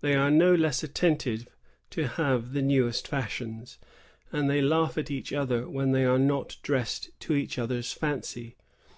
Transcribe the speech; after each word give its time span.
They 0.00 0.14
are 0.14 0.30
no 0.30 0.54
less 0.54 0.82
attentive 0.82 1.46
to 1.90 2.08
have 2.08 2.54
the 2.54 2.62
newest 2.62 3.06
fashions, 3.06 3.76
and 4.32 4.48
they 4.48 4.62
laugh 4.62 4.96
at 4.96 5.10
one 5.10 5.22
another 5.30 5.68
when 5.68 5.92
they 5.92 6.06
are 6.06 6.18
not 6.18 6.56
dressed 6.62 7.10
to 7.20 7.34
one 7.34 7.46
another's 7.58 7.92
fancy. 7.92 8.56